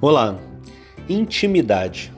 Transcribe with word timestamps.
Olá, 0.00 0.38
intimidade. 1.08 2.12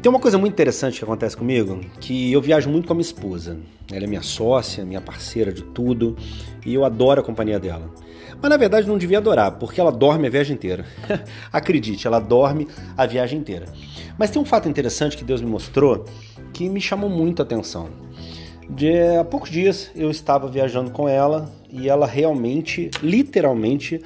Tem 0.00 0.08
uma 0.08 0.20
coisa 0.20 0.38
muito 0.38 0.52
interessante 0.52 0.98
que 0.98 1.04
acontece 1.04 1.36
comigo, 1.36 1.80
que 1.98 2.32
eu 2.32 2.40
viajo 2.40 2.70
muito 2.70 2.86
com 2.86 2.92
a 2.92 2.94
minha 2.94 3.02
esposa. 3.02 3.58
Ela 3.90 4.04
é 4.04 4.06
minha 4.06 4.22
sócia, 4.22 4.84
minha 4.84 5.00
parceira 5.00 5.52
de 5.52 5.64
tudo, 5.64 6.16
e 6.64 6.72
eu 6.72 6.84
adoro 6.84 7.20
a 7.20 7.24
companhia 7.24 7.58
dela. 7.58 7.92
Mas 8.40 8.48
na 8.48 8.56
verdade 8.56 8.86
não 8.86 8.96
devia 8.96 9.18
adorar, 9.18 9.58
porque 9.58 9.80
ela 9.80 9.90
dorme 9.90 10.28
a 10.28 10.30
viagem 10.30 10.54
inteira. 10.54 10.84
Acredite, 11.52 12.06
ela 12.06 12.20
dorme 12.20 12.68
a 12.96 13.04
viagem 13.06 13.40
inteira. 13.40 13.66
Mas 14.16 14.30
tem 14.30 14.40
um 14.40 14.44
fato 14.44 14.68
interessante 14.68 15.16
que 15.16 15.24
Deus 15.24 15.40
me 15.40 15.50
mostrou 15.50 16.04
que 16.52 16.68
me 16.68 16.80
chamou 16.80 17.10
muito 17.10 17.42
a 17.42 17.44
atenção. 17.44 17.88
De, 18.70 19.16
há 19.18 19.24
poucos 19.24 19.50
dias 19.50 19.90
eu 19.96 20.12
estava 20.12 20.46
viajando 20.46 20.92
com 20.92 21.08
ela 21.08 21.50
e 21.72 21.88
ela 21.88 22.06
realmente, 22.06 22.88
literalmente, 23.02 24.00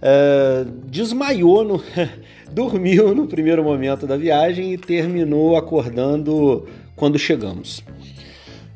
é, 0.00 0.64
desmaiou, 0.86 1.64
no, 1.64 1.82
dormiu 2.52 3.14
no 3.14 3.26
primeiro 3.26 3.62
momento 3.62 4.06
da 4.06 4.16
viagem 4.16 4.72
e 4.72 4.78
terminou 4.78 5.56
acordando 5.56 6.66
quando 6.96 7.18
chegamos. 7.18 7.82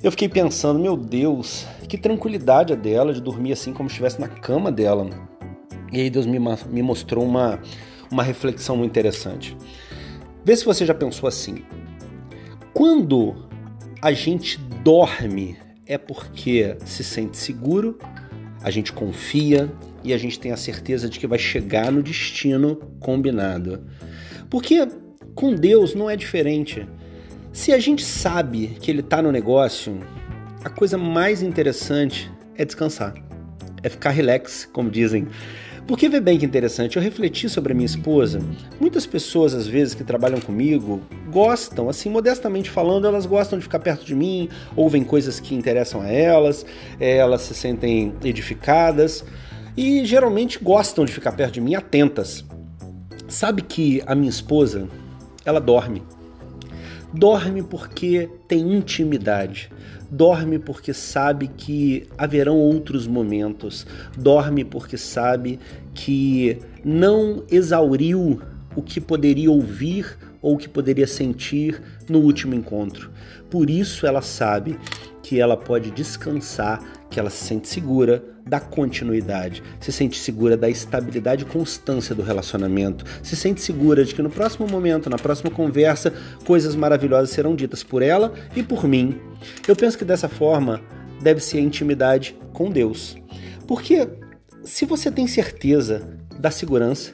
Eu 0.03 0.11
fiquei 0.11 0.29
pensando, 0.29 0.80
meu 0.80 0.97
Deus, 0.97 1.66
que 1.89 1.97
tranquilidade 1.97 2.73
a 2.73 2.77
dela 2.77 3.13
de 3.13 3.21
dormir 3.21 3.53
assim 3.53 3.73
como 3.73 3.89
se 3.89 3.95
estivesse 3.95 4.21
na 4.21 4.29
cama 4.29 4.73
dela. 4.73 5.09
E 5.93 6.01
aí 6.01 6.11
Deus 6.11 6.27
me, 6.27 6.39
me 6.69 6.83
mostrou 6.83 7.25
uma, 7.25 7.61
uma 8.11 8.23
reflexão 8.23 8.77
muito 8.77 8.91
interessante. 8.91 9.57
Vê 10.45 10.57
se 10.57 10.65
você 10.65 10.85
já 10.85 10.95
pensou 10.95 11.29
assim. 11.29 11.65
Quando 12.75 13.49
a 14.01 14.13
gente 14.13 14.59
dorme 14.83 15.57
é 15.87 15.97
porque 15.97 16.77
se 16.85 17.05
sente 17.05 17.37
seguro, 17.37 17.99
a 18.62 18.71
gente 18.71 18.93
confia, 18.93 19.71
e 20.05 20.12
a 20.12 20.19
gente 20.19 20.39
tem 20.39 20.52
a 20.52 20.57
certeza 20.57 21.09
de 21.09 21.18
que 21.18 21.27
vai 21.27 21.38
chegar 21.38 21.91
no 21.93 22.02
destino 22.02 22.77
combinado. 22.99 23.85
Porque 24.51 24.87
com 25.35 25.55
Deus 25.55 25.95
não 25.95 26.10
é 26.10 26.16
diferente. 26.16 26.87
Se 27.52 27.73
a 27.73 27.79
gente 27.79 28.05
sabe 28.05 28.77
que 28.80 28.90
Ele 28.90 29.01
está 29.01 29.23
no 29.23 29.30
negócio, 29.30 29.99
a 30.65 30.71
coisa 30.71 30.99
mais 30.99 31.43
interessante 31.43 32.30
é 32.57 32.65
descansar, 32.65 33.15
é 33.83 33.88
ficar 33.88 34.10
relax, 34.10 34.68
como 34.73 34.90
dizem. 34.90 35.29
Porque 35.87 36.09
vê 36.09 36.21
bem 36.21 36.38
que 36.38 36.47
interessante, 36.47 36.97
eu 36.97 37.02
refleti 37.02 37.49
sobre 37.49 37.73
a 37.73 37.75
minha 37.75 37.87
esposa. 37.87 38.41
Muitas 38.80 39.05
pessoas, 39.05 39.52
às 39.52 39.66
vezes, 39.66 39.95
que 39.95 40.05
trabalham 40.05 40.41
comigo, 40.41 41.01
gostam, 41.30 41.89
assim, 41.89 42.09
modestamente 42.09 42.71
falando, 42.71 43.07
elas 43.07 43.27
gostam 43.27 43.59
de 43.59 43.65
ficar 43.65 43.80
perto 43.80 44.05
de 44.05 44.15
mim, 44.15 44.49
ouvem 44.77 45.02
coisas 45.02 45.41
que 45.41 45.55
interessam 45.55 46.01
a 46.01 46.09
elas, 46.09 46.65
eh, 47.01 47.16
elas 47.16 47.43
se 47.43 47.55
sentem 47.55 48.15
edificadas 48.24 49.24
e 49.77 50.05
geralmente 50.05 50.59
gostam 50.63 51.05
de 51.05 51.13
ficar 51.13 51.33
perto 51.33 51.55
de 51.55 51.61
mim 51.61 51.74
atentas. 51.74 52.45
Sabe 53.27 53.63
que 53.63 54.02
a 54.07 54.15
minha 54.15 54.30
esposa, 54.30 54.89
ela 55.45 55.61
dorme. 55.61 56.02
Dorme 57.13 57.63
porque 57.63 58.30
tem 58.49 58.74
intimidade. 58.74 59.71
Dorme 60.10 60.59
porque 60.59 60.95
sabe 60.95 61.49
que 61.49 62.07
haverão 62.16 62.57
outros 62.57 63.07
momentos. 63.07 63.87
Dorme 64.16 64.65
porque 64.65 64.97
sabe 64.97 65.59
que 65.94 66.59
não 66.84 67.44
exauriu 67.50 68.41
o 68.75 68.83
que 68.83 69.00
poderia 69.00 69.50
ouvir 69.50 70.16
ou 70.41 70.55
o 70.55 70.59
que 70.59 70.69
poderia 70.69 71.06
sentir 71.06 71.81
no 72.09 72.19
último 72.19 72.55
encontro. 72.55 73.10
Por 73.50 73.69
isso 73.69 74.06
ela 74.06 74.22
sabe 74.22 74.78
que 75.22 75.38
ela 75.38 75.56
pode 75.56 75.91
descansar, 75.91 76.83
que 77.12 77.21
ela 77.21 77.28
se 77.28 77.44
sente 77.44 77.69
segura 77.69 78.25
da 78.47 78.59
continuidade, 78.59 79.62
se 79.78 79.93
sente 79.93 80.19
segura 80.19 80.56
da 80.56 80.69
estabilidade 80.69 81.43
e 81.43 81.47
constância 81.47 82.15
do 82.15 82.22
relacionamento, 82.22 83.05
se 83.22 83.37
sente 83.37 83.60
segura 83.60 84.03
de 84.03 84.15
que 84.15 84.22
no 84.22 84.31
próximo 84.31 84.66
momento, 84.66 85.10
na 85.10 85.19
próxima 85.19 85.50
conversa, 85.50 86.12
coisas 86.47 86.75
maravilhosas 86.75 87.28
serão 87.28 87.55
ditas 87.55 87.83
por 87.83 88.00
ela 88.00 88.33
e 88.56 88.62
por 88.62 88.89
mim. 88.89 89.21
Eu 89.69 89.77
penso 89.77 89.99
que 89.99 90.06
dessa 90.06 90.28
forma 90.28 90.81
deve 91.21 91.41
ser 91.41 91.59
a 91.59 91.61
intimidade 91.61 92.34
com 92.55 92.71
Deus. 92.71 93.15
Porque 93.67 94.09
se 94.65 94.87
você 94.87 95.11
tem 95.11 95.27
certeza 95.27 96.09
da 96.39 96.50
segurança, 96.50 97.12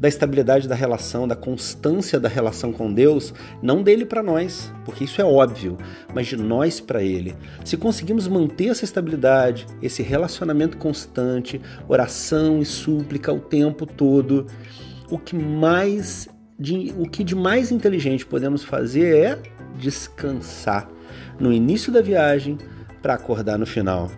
da 0.00 0.08
estabilidade 0.08 0.66
da 0.66 0.74
relação, 0.74 1.28
da 1.28 1.36
constância 1.36 2.18
da 2.18 2.26
relação 2.28 2.72
com 2.72 2.90
Deus, 2.90 3.34
não 3.62 3.82
dele 3.82 4.06
para 4.06 4.22
nós, 4.22 4.72
porque 4.82 5.04
isso 5.04 5.20
é 5.20 5.24
óbvio, 5.24 5.76
mas 6.14 6.26
de 6.26 6.38
nós 6.38 6.80
para 6.80 7.02
ele. 7.02 7.36
Se 7.66 7.76
conseguimos 7.76 8.26
manter 8.26 8.68
essa 8.68 8.82
estabilidade, 8.82 9.66
esse 9.82 10.02
relacionamento 10.02 10.78
constante, 10.78 11.60
oração 11.86 12.62
e 12.62 12.64
súplica 12.64 13.30
o 13.30 13.38
tempo 13.38 13.84
todo, 13.84 14.46
o 15.10 15.18
que 15.18 15.36
mais 15.36 16.26
de, 16.58 16.94
o 16.96 17.06
que 17.06 17.22
de 17.22 17.34
mais 17.34 17.70
inteligente 17.70 18.24
podemos 18.24 18.64
fazer 18.64 19.14
é 19.14 19.38
descansar 19.78 20.88
no 21.38 21.52
início 21.52 21.92
da 21.92 22.00
viagem 22.00 22.56
para 23.02 23.14
acordar 23.14 23.58
no 23.58 23.66
final. 23.66 24.10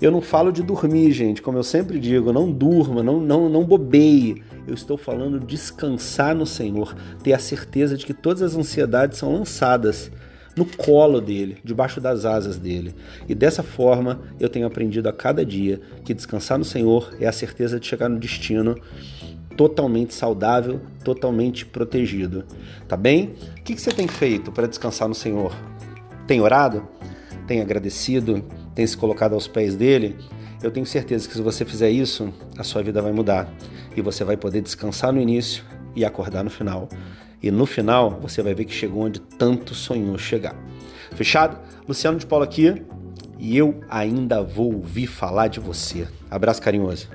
Eu 0.00 0.10
não 0.10 0.20
falo 0.20 0.52
de 0.52 0.62
dormir, 0.62 1.12
gente, 1.12 1.42
como 1.42 1.58
eu 1.58 1.62
sempre 1.62 1.98
digo, 1.98 2.32
não 2.32 2.50
durma, 2.50 3.02
não, 3.02 3.20
não, 3.20 3.48
não 3.48 3.64
bobeie. 3.64 4.42
Eu 4.66 4.74
estou 4.74 4.96
falando 4.96 5.40
descansar 5.40 6.34
no 6.34 6.46
Senhor, 6.46 6.94
ter 7.22 7.32
a 7.32 7.38
certeza 7.38 7.96
de 7.96 8.06
que 8.06 8.14
todas 8.14 8.42
as 8.42 8.56
ansiedades 8.56 9.18
são 9.18 9.32
lançadas 9.32 10.10
no 10.56 10.64
colo 10.64 11.20
dele, 11.20 11.58
debaixo 11.64 12.00
das 12.00 12.24
asas 12.24 12.58
dele. 12.58 12.94
E 13.28 13.34
dessa 13.34 13.62
forma 13.62 14.20
eu 14.38 14.48
tenho 14.48 14.66
aprendido 14.66 15.08
a 15.08 15.12
cada 15.12 15.44
dia 15.44 15.80
que 16.04 16.14
descansar 16.14 16.58
no 16.58 16.64
Senhor 16.64 17.14
é 17.20 17.26
a 17.26 17.32
certeza 17.32 17.80
de 17.80 17.86
chegar 17.86 18.08
no 18.08 18.18
destino 18.18 18.76
totalmente 19.56 20.14
saudável, 20.14 20.80
totalmente 21.04 21.64
protegido. 21.66 22.44
Tá 22.88 22.96
bem? 22.96 23.34
O 23.58 23.62
que 23.62 23.78
você 23.78 23.90
tem 23.90 24.08
feito 24.08 24.50
para 24.52 24.66
descansar 24.66 25.08
no 25.08 25.14
Senhor? 25.14 25.54
Tem 26.26 26.40
orado? 26.40 26.86
Tem 27.46 27.60
agradecido? 27.60 28.44
Tem 28.74 28.86
se 28.86 28.96
colocado 28.96 29.34
aos 29.34 29.46
pés 29.46 29.74
dele? 29.74 30.16
Eu 30.62 30.70
tenho 30.70 30.86
certeza 30.86 31.26
que 31.28 31.34
se 31.34 31.42
você 31.42 31.64
fizer 31.64 31.90
isso, 31.90 32.32
a 32.56 32.62
sua 32.62 32.82
vida 32.82 33.02
vai 33.02 33.12
mudar 33.12 33.52
e 33.96 34.00
você 34.00 34.22
vai 34.22 34.36
poder 34.36 34.60
descansar 34.60 35.12
no 35.12 35.20
início 35.20 35.64
e 35.94 36.04
acordar 36.04 36.44
no 36.44 36.50
final. 36.50 36.88
E 37.42 37.50
no 37.50 37.66
final 37.66 38.18
você 38.20 38.42
vai 38.42 38.54
ver 38.54 38.64
que 38.64 38.72
chegou 38.72 39.02
onde 39.02 39.20
tanto 39.20 39.74
sonhou 39.74 40.16
chegar. 40.16 40.54
Fechado? 41.16 41.58
Luciano 41.86 42.18
de 42.18 42.26
Paulo 42.26 42.44
aqui 42.44 42.82
e 43.38 43.56
eu 43.56 43.80
ainda 43.90 44.40
vou 44.40 44.72
ouvir 44.72 45.08
falar 45.08 45.48
de 45.48 45.58
você. 45.58 46.06
Abraço 46.30 46.62
carinhoso. 46.62 47.08